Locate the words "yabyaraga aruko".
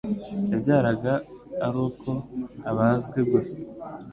0.51-2.09